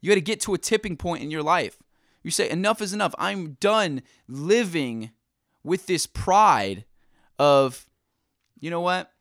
You 0.00 0.10
got 0.10 0.16
to 0.16 0.20
get 0.20 0.40
to 0.42 0.54
a 0.54 0.58
tipping 0.58 0.96
point 0.96 1.22
in 1.22 1.30
your 1.30 1.42
life. 1.42 1.78
You 2.22 2.30
say, 2.30 2.50
enough 2.50 2.82
is 2.82 2.92
enough. 2.92 3.14
I'm 3.18 3.52
done 3.60 4.02
living 4.26 5.12
with 5.62 5.86
this 5.86 6.06
pride 6.06 6.84
of, 7.38 7.86
you 8.58 8.70
know 8.70 8.80
what? 8.80 9.12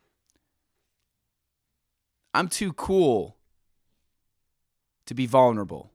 I'm 2.34 2.48
too 2.48 2.74
cool 2.74 3.38
to 5.06 5.14
be 5.14 5.26
vulnerable. 5.26 5.92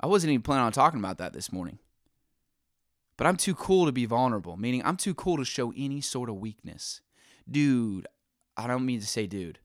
I 0.00 0.06
wasn't 0.06 0.32
even 0.32 0.42
planning 0.42 0.64
on 0.64 0.72
talking 0.72 0.98
about 0.98 1.18
that 1.18 1.32
this 1.32 1.52
morning. 1.52 1.78
But 3.16 3.26
I'm 3.26 3.36
too 3.36 3.54
cool 3.54 3.86
to 3.86 3.92
be 3.92 4.06
vulnerable, 4.06 4.56
meaning 4.56 4.82
I'm 4.84 4.96
too 4.96 5.14
cool 5.14 5.36
to 5.36 5.44
show 5.44 5.72
any 5.76 6.00
sort 6.00 6.28
of 6.28 6.36
weakness. 6.36 7.02
Dude, 7.48 8.08
I 8.56 8.66
don't 8.66 8.86
mean 8.86 9.00
to 9.00 9.06
say 9.06 9.26
dude, 9.26 9.58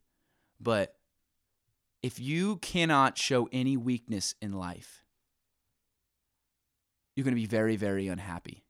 but 0.59 0.96
if 2.01 2.19
you 2.19 2.57
cannot 2.57 3.17
show 3.17 3.49
any 3.51 3.75
weakness 3.77 4.35
in 4.41 4.53
life, 4.53 5.03
you're 7.15 7.23
going 7.23 7.35
to 7.35 7.41
be 7.41 7.47
very, 7.47 7.75
very 7.75 8.07
unhappy. 8.07 8.63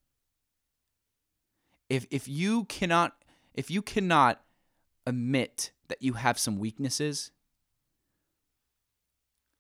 If 1.90 2.06
if 2.10 2.28
you 2.28 2.66
cannot 2.66 3.14
if 3.54 3.72
you 3.72 3.82
cannot 3.82 4.42
admit 5.06 5.72
that 5.88 6.02
you 6.02 6.14
have 6.14 6.38
some 6.38 6.60
weaknesses, 6.60 7.32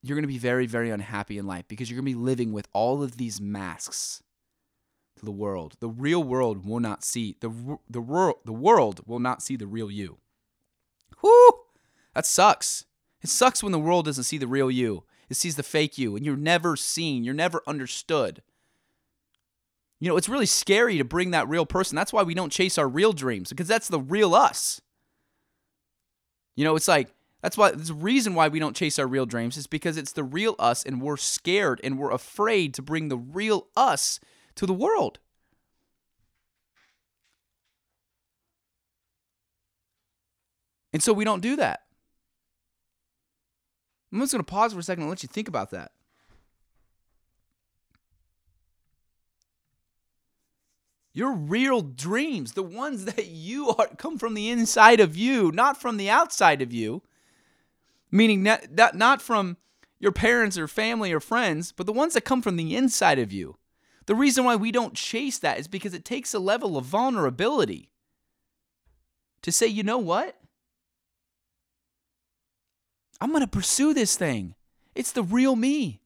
you're 0.02 0.16
going 0.16 0.24
to 0.24 0.28
be 0.28 0.38
very, 0.38 0.66
very 0.66 0.90
unhappy 0.90 1.38
in 1.38 1.48
life 1.48 1.68
because 1.68 1.90
you're 1.90 1.98
going 1.98 2.12
to 2.12 2.18
be 2.18 2.24
living 2.24 2.54
with 2.54 2.68
all 2.74 3.02
of 3.04 3.18
these 3.18 3.42
masks 3.42 4.24
to 5.18 5.26
the 5.26 5.32
world. 5.32 5.76
The 5.80 5.90
real 5.90 6.24
world 6.24 6.66
will 6.66 6.80
not 6.80 7.04
see 7.04 7.36
the 7.40 7.80
the 7.90 8.02
world 8.02 8.38
the 8.46 8.54
world 8.54 9.02
will 9.06 9.20
not 9.20 9.42
see 9.42 9.56
the 9.56 9.68
real 9.68 9.92
you. 9.92 10.18
Whoo! 11.22 11.50
That 12.14 12.26
sucks. 12.26 12.86
It 13.22 13.30
sucks 13.30 13.64
when 13.64 13.72
the 13.72 13.80
world 13.80 14.06
doesn't 14.06 14.26
see 14.26 14.38
the 14.38 14.48
real 14.48 14.70
you. 14.70 15.04
It 15.30 15.36
sees 15.36 15.56
the 15.56 15.64
fake 15.64 15.98
you 15.98 16.16
and 16.16 16.26
you're 16.26 16.38
never 16.38 16.76
seen, 16.76 17.24
you're 17.24 17.34
never 17.34 17.62
understood. 17.68 18.42
You 20.00 20.10
know, 20.10 20.18
it's 20.18 20.30
really 20.30 20.46
scary 20.46 20.98
to 20.98 21.04
bring 21.04 21.32
that 21.32 21.50
real 21.50 21.66
person. 21.66 21.96
That's 21.96 22.14
why 22.14 22.24
we 22.24 22.36
don't 22.36 22.52
chase 22.52 22.78
our 22.78 22.88
real 22.88 23.14
dreams 23.14 23.50
because 23.50 23.68
that's 23.68 23.88
the 23.88 24.00
real 24.00 24.36
us. 24.36 24.80
You 26.56 26.64
know, 26.64 26.76
it's 26.76 26.88
like 26.88 27.14
that's 27.42 27.58
why 27.58 27.72
the 27.72 27.94
reason 27.94 28.36
why 28.36 28.48
we 28.48 28.60
don't 28.60 28.76
chase 28.76 29.00
our 29.00 29.08
real 29.08 29.26
dreams 29.26 29.58
is 29.58 29.68
because 29.68 29.98
it's 29.98 30.12
the 30.12 30.24
real 30.24 30.56
us 30.60 30.84
and 30.84 31.02
we're 31.02 31.18
scared 31.18 31.82
and 31.84 31.98
we're 31.98 32.12
afraid 32.12 32.74
to 32.76 32.82
bring 32.82 33.08
the 33.08 33.18
real 33.18 33.68
us 33.76 34.20
to 34.56 34.66
the 34.66 34.74
world. 34.74 35.20
And 40.94 41.04
so 41.04 41.14
we 41.14 41.26
don't 41.26 41.42
do 41.42 41.56
that. 41.58 41.82
I'm 44.18 44.24
just 44.24 44.34
going 44.34 44.44
to 44.44 44.52
pause 44.52 44.74
for 44.74 44.80
a 44.80 44.84
second 44.84 45.04
and 45.04 45.10
let 45.10 45.22
you 45.22 45.30
think 45.30 45.48
about 45.48 45.70
that. 45.72 45.92
Your 51.14 51.34
real 51.34 51.82
dreams, 51.82 52.54
the 52.54 52.64
ones 52.64 53.06
that 53.06 53.28
you 53.28 53.70
are, 53.70 53.88
come 53.98 54.18
from 54.18 54.34
the 54.34 54.50
inside 54.50 55.00
of 55.00 55.16
you, 55.16 55.52
not 55.52 55.80
from 55.80 55.98
the 55.98 56.10
outside 56.10 56.62
of 56.62 56.74
you, 56.74 57.04
meaning 58.12 58.44
not, 58.44 58.72
not, 58.72 58.96
not 58.96 59.22
from 59.22 59.58
your 60.00 60.12
parents 60.12 60.58
or 60.58 60.68
family 60.68 61.12
or 61.12 61.20
friends, 61.20 61.72
but 61.72 61.86
the 61.86 61.94
ones 61.94 62.14
that 62.14 62.22
come 62.22 62.42
from 62.42 62.56
the 62.56 62.76
inside 62.76 63.20
of 63.20 63.32
you. 63.32 63.58
The 64.06 64.16
reason 64.16 64.46
why 64.46 64.56
we 64.56 64.72
don't 64.72 64.94
chase 64.94 65.38
that 65.40 65.60
is 65.60 65.68
because 65.68 65.94
it 65.94 66.06
takes 66.06 66.34
a 66.34 66.40
level 66.40 66.78
of 66.78 66.86
vulnerability 66.86 67.90
to 69.42 69.52
say, 69.52 69.68
you 69.68 69.84
know 69.84 69.98
what? 69.98 70.40
I'm 73.20 73.32
going 73.32 73.42
to 73.42 73.48
pursue 73.48 73.94
this 73.94 74.16
thing. 74.16 74.56
It's 74.96 75.12
the 75.12 75.24
real 75.24 75.56
me. 75.56 76.02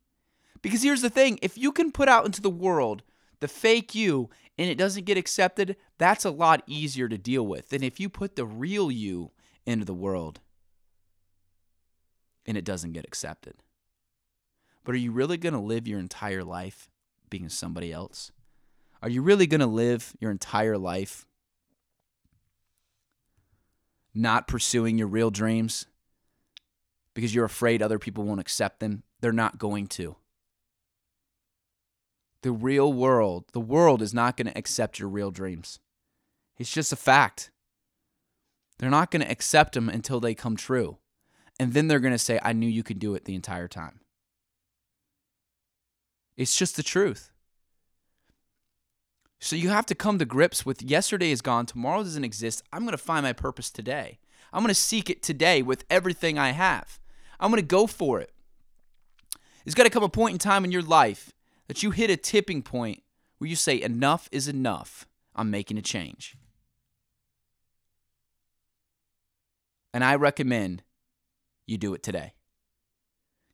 Because 0.61 0.83
here's 0.83 1.01
the 1.01 1.09
thing 1.09 1.39
if 1.41 1.57
you 1.57 1.71
can 1.71 1.91
put 1.91 2.07
out 2.07 2.25
into 2.25 2.41
the 2.41 2.49
world 2.49 3.03
the 3.39 3.47
fake 3.47 3.95
you 3.95 4.29
and 4.57 4.69
it 4.69 4.77
doesn't 4.77 5.05
get 5.05 5.17
accepted, 5.17 5.75
that's 5.97 6.25
a 6.25 6.31
lot 6.31 6.61
easier 6.67 7.09
to 7.09 7.17
deal 7.17 7.45
with 7.45 7.69
than 7.69 7.83
if 7.83 7.99
you 7.99 8.07
put 8.07 8.35
the 8.35 8.45
real 8.45 8.91
you 8.91 9.31
into 9.65 9.85
the 9.85 9.93
world 9.93 10.39
and 12.45 12.57
it 12.57 12.63
doesn't 12.63 12.93
get 12.93 13.05
accepted. 13.05 13.55
But 14.83 14.95
are 14.95 14.99
you 14.99 15.11
really 15.11 15.37
going 15.37 15.53
to 15.53 15.59
live 15.59 15.87
your 15.87 15.99
entire 15.99 16.43
life 16.43 16.89
being 17.29 17.49
somebody 17.49 17.91
else? 17.91 18.31
Are 19.01 19.09
you 19.09 19.21
really 19.23 19.47
going 19.47 19.61
to 19.61 19.67
live 19.67 20.13
your 20.19 20.29
entire 20.29 20.77
life 20.77 21.25
not 24.13 24.47
pursuing 24.47 24.97
your 24.97 25.07
real 25.07 25.31
dreams 25.31 25.87
because 27.13 27.33
you're 27.35 27.45
afraid 27.45 27.81
other 27.81 27.99
people 27.99 28.23
won't 28.23 28.39
accept 28.39 28.79
them? 28.79 29.03
They're 29.19 29.31
not 29.31 29.57
going 29.57 29.87
to. 29.87 30.15
The 32.43 32.51
real 32.51 32.91
world, 32.91 33.45
the 33.53 33.59
world 33.59 34.01
is 34.01 34.13
not 34.13 34.35
going 34.35 34.47
to 34.47 34.57
accept 34.57 34.99
your 34.99 35.09
real 35.09 35.31
dreams. 35.31 35.79
It's 36.57 36.71
just 36.71 36.91
a 36.91 36.95
fact. 36.95 37.51
They're 38.79 38.89
not 38.89 39.11
going 39.11 39.21
to 39.21 39.31
accept 39.31 39.73
them 39.73 39.89
until 39.89 40.19
they 40.19 40.33
come 40.33 40.55
true. 40.55 40.97
And 41.59 41.73
then 41.73 41.87
they're 41.87 41.99
going 41.99 42.13
to 42.13 42.17
say, 42.17 42.39
I 42.41 42.53
knew 42.53 42.67
you 42.67 42.81
could 42.81 42.97
do 42.97 43.13
it 43.13 43.25
the 43.25 43.35
entire 43.35 43.67
time. 43.67 43.99
It's 46.35 46.55
just 46.55 46.75
the 46.75 46.83
truth. 46.83 47.31
So 49.39 49.55
you 49.55 49.69
have 49.69 49.85
to 49.87 49.95
come 49.95 50.17
to 50.19 50.25
grips 50.25 50.65
with 50.65 50.81
yesterday 50.81 51.31
is 51.31 51.41
gone, 51.41 51.65
tomorrow 51.65 52.03
doesn't 52.03 52.23
exist. 52.23 52.63
I'm 52.71 52.81
going 52.81 52.91
to 52.91 52.97
find 52.97 53.23
my 53.23 53.33
purpose 53.33 53.69
today. 53.69 54.19
I'm 54.53 54.61
going 54.61 54.69
to 54.69 54.75
seek 54.75 55.09
it 55.09 55.23
today 55.23 55.61
with 55.61 55.83
everything 55.89 56.37
I 56.37 56.51
have. 56.51 56.99
I'm 57.41 57.49
going 57.49 57.61
to 57.61 57.67
go 57.67 57.87
for 57.87 58.21
it. 58.21 58.31
There's 59.65 59.75
got 59.75 59.83
to 59.83 59.89
come 59.89 60.03
a 60.03 60.09
point 60.09 60.33
in 60.33 60.39
time 60.39 60.63
in 60.63 60.71
your 60.71 60.81
life 60.81 61.33
that 61.67 61.83
you 61.83 61.91
hit 61.91 62.09
a 62.09 62.17
tipping 62.17 62.61
point 62.61 63.03
where 63.37 63.49
you 63.49 63.55
say, 63.55 63.81
enough 63.81 64.29
is 64.31 64.47
enough. 64.47 65.07
I'm 65.35 65.49
making 65.49 65.77
a 65.77 65.81
change. 65.81 66.35
And 69.93 70.03
I 70.03 70.15
recommend 70.15 70.83
you 71.67 71.77
do 71.77 71.93
it 71.93 72.03
today. 72.03 72.33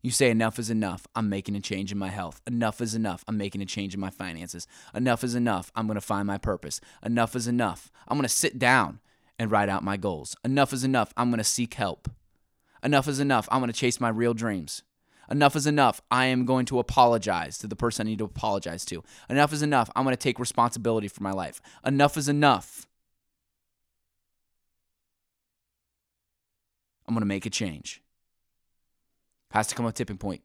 You 0.04 0.12
say, 0.12 0.30
enough 0.30 0.60
is 0.60 0.70
enough. 0.70 1.08
I'm 1.16 1.28
making 1.30 1.56
a 1.56 1.60
change 1.60 1.92
in 1.92 1.98
my 1.98 2.10
health. 2.10 2.42
Enough 2.46 2.82
is 2.82 2.94
enough. 2.96 3.26
I'm 3.28 3.38
making 3.38 3.62
a 3.62 3.66
change 3.66 3.94
in 3.94 4.00
my 4.00 4.10
finances. 4.10 4.68
Enough 4.94 5.24
is 5.24 5.36
enough. 5.36 5.72
I'm 5.76 5.88
going 5.88 5.96
to 5.96 6.02
find 6.02 6.28
my 6.28 6.38
purpose. 6.38 6.80
Enough 7.04 7.36
is 7.36 7.48
enough. 7.48 7.92
I'm 8.08 8.18
going 8.18 8.24
to 8.24 8.30
sit 8.30 8.60
down 8.60 9.00
and 9.40 9.52
write 9.52 9.70
out 9.70 9.84
my 9.84 9.98
goals. 9.98 10.36
Enough 10.44 10.74
is 10.74 10.84
enough. 10.84 11.14
I'm 11.18 11.30
going 11.30 11.40
to 11.40 11.44
seek 11.44 11.74
help. 11.74 12.10
Enough 12.88 13.10
is 13.10 13.20
enough. 13.20 13.50
I'm 13.52 13.60
going 13.60 13.70
to 13.70 13.78
chase 13.78 14.00
my 14.00 14.08
real 14.08 14.34
dreams. 14.34 14.82
Enough 15.30 15.58
is 15.58 15.68
enough. 15.68 16.00
I 16.10 16.28
am 16.28 16.46
going 16.46 16.66
to 16.68 16.80
apologize 16.80 17.58
to 17.58 17.68
the 17.68 17.76
person 17.76 18.08
I 18.08 18.12
need 18.12 18.20
to 18.20 18.24
apologize 18.24 18.86
to. 18.86 19.04
Enough 19.30 19.52
is 19.52 19.62
enough. 19.62 19.90
I'm 19.94 20.06
going 20.06 20.16
to 20.16 20.18
take 20.18 20.40
responsibility 20.40 21.10
for 21.10 21.22
my 21.22 21.34
life. 21.34 21.62
Enough 21.86 22.16
is 22.16 22.30
enough. 22.30 22.88
I'm 27.06 27.14
going 27.14 27.24
to 27.24 27.26
make 27.26 27.46
a 27.46 27.50
change. 27.50 28.02
Has 29.52 29.68
to 29.68 29.76
come 29.76 29.86
a 29.86 29.92
tipping 29.92 30.18
point. 30.18 30.44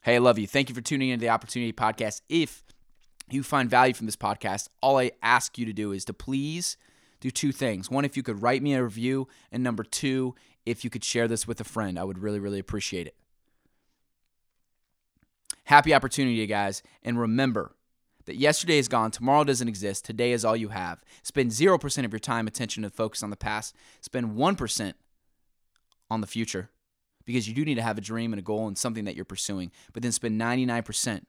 Hey, 0.00 0.16
I 0.16 0.18
love 0.18 0.40
you. 0.40 0.48
Thank 0.48 0.70
you 0.70 0.74
for 0.74 0.80
tuning 0.80 1.10
into 1.10 1.20
the 1.20 1.30
Opportunity 1.30 1.72
Podcast. 1.72 2.22
If 2.28 2.64
you 3.30 3.44
find 3.44 3.70
value 3.70 3.94
from 3.94 4.06
this 4.06 4.16
podcast, 4.16 4.70
all 4.82 4.98
I 4.98 5.12
ask 5.22 5.56
you 5.56 5.66
to 5.66 5.72
do 5.72 5.92
is 5.92 6.04
to 6.06 6.12
please 6.12 6.76
do 7.20 7.30
two 7.30 7.52
things. 7.52 7.88
One, 7.92 8.04
if 8.04 8.16
you 8.16 8.24
could 8.24 8.42
write 8.42 8.60
me 8.60 8.74
a 8.74 8.82
review, 8.82 9.28
and 9.52 9.62
number 9.62 9.84
two, 9.84 10.34
if 10.66 10.84
you 10.84 10.90
could 10.90 11.04
share 11.04 11.28
this 11.28 11.46
with 11.46 11.60
a 11.60 11.64
friend. 11.64 11.98
I 11.98 12.04
would 12.04 12.18
really, 12.18 12.40
really 12.40 12.58
appreciate 12.58 13.06
it. 13.06 13.14
Happy 15.64 15.94
opportunity, 15.94 16.46
guys. 16.46 16.82
And 17.02 17.18
remember 17.18 17.74
that 18.26 18.36
yesterday 18.36 18.78
is 18.78 18.88
gone, 18.88 19.10
tomorrow 19.12 19.44
doesn't 19.44 19.68
exist, 19.68 20.04
today 20.04 20.32
is 20.32 20.44
all 20.44 20.56
you 20.56 20.68
have. 20.68 21.02
Spend 21.22 21.52
0% 21.52 22.04
of 22.04 22.12
your 22.12 22.20
time, 22.20 22.46
attention, 22.46 22.84
and 22.84 22.92
focus 22.92 23.22
on 23.22 23.30
the 23.30 23.36
past. 23.36 23.74
Spend 24.00 24.36
1% 24.36 24.92
on 26.10 26.20
the 26.20 26.26
future 26.26 26.70
because 27.24 27.48
you 27.48 27.54
do 27.54 27.64
need 27.64 27.76
to 27.76 27.82
have 27.82 27.98
a 27.98 28.02
dream 28.02 28.32
and 28.32 28.40
a 28.40 28.42
goal 28.42 28.66
and 28.66 28.76
something 28.76 29.04
that 29.04 29.16
you're 29.16 29.24
pursuing. 29.24 29.70
But 29.92 30.02
then 30.02 30.12
spend 30.12 30.40
99% 30.40 31.22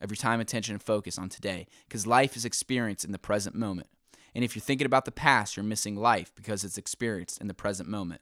of 0.00 0.10
your 0.10 0.16
time, 0.16 0.40
attention, 0.40 0.74
and 0.74 0.82
focus 0.82 1.18
on 1.18 1.28
today 1.28 1.66
because 1.88 2.06
life 2.06 2.36
is 2.36 2.44
experienced 2.44 3.04
in 3.04 3.12
the 3.12 3.18
present 3.18 3.54
moment. 3.54 3.88
And 4.34 4.44
if 4.44 4.54
you're 4.54 4.62
thinking 4.62 4.86
about 4.86 5.04
the 5.04 5.12
past, 5.12 5.56
you're 5.56 5.64
missing 5.64 5.96
life 5.96 6.32
because 6.34 6.64
it's 6.64 6.78
experienced 6.78 7.40
in 7.40 7.46
the 7.46 7.54
present 7.54 7.88
moment. 7.88 8.20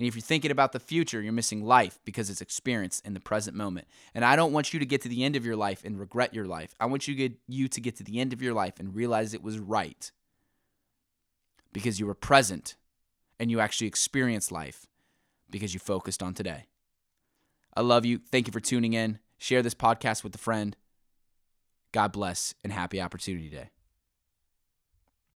And 0.00 0.06
if 0.06 0.14
you're 0.14 0.22
thinking 0.22 0.50
about 0.50 0.72
the 0.72 0.80
future, 0.80 1.20
you're 1.20 1.30
missing 1.30 1.62
life 1.62 1.98
because 2.06 2.30
it's 2.30 2.40
experienced 2.40 3.04
in 3.04 3.12
the 3.12 3.20
present 3.20 3.54
moment. 3.54 3.86
And 4.14 4.24
I 4.24 4.34
don't 4.34 4.50
want 4.50 4.72
you 4.72 4.80
to 4.80 4.86
get 4.86 5.02
to 5.02 5.10
the 5.10 5.24
end 5.24 5.36
of 5.36 5.44
your 5.44 5.56
life 5.56 5.84
and 5.84 6.00
regret 6.00 6.32
your 6.32 6.46
life. 6.46 6.74
I 6.80 6.86
want 6.86 7.06
you 7.06 7.12
to 7.12 7.28
get, 7.28 7.38
you 7.48 7.68
to 7.68 7.82
get 7.82 7.96
to 7.96 8.02
the 8.02 8.18
end 8.18 8.32
of 8.32 8.40
your 8.40 8.54
life 8.54 8.80
and 8.80 8.94
realize 8.94 9.34
it 9.34 9.42
was 9.42 9.58
right 9.58 10.10
because 11.70 12.00
you 12.00 12.06
were 12.06 12.14
present 12.14 12.76
and 13.38 13.50
you 13.50 13.60
actually 13.60 13.88
experienced 13.88 14.50
life 14.50 14.86
because 15.50 15.74
you 15.74 15.80
focused 15.80 16.22
on 16.22 16.32
today. 16.32 16.64
I 17.76 17.82
love 17.82 18.06
you. 18.06 18.20
Thank 18.32 18.46
you 18.46 18.54
for 18.54 18.60
tuning 18.60 18.94
in. 18.94 19.18
Share 19.36 19.60
this 19.60 19.74
podcast 19.74 20.24
with 20.24 20.34
a 20.34 20.38
friend. 20.38 20.78
God 21.92 22.10
bless 22.10 22.54
and 22.64 22.72
happy 22.72 23.02
Opportunity 23.02 23.50
Day. 23.50 23.68